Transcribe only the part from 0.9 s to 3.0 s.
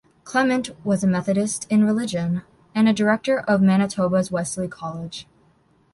a Methodist in religion, and a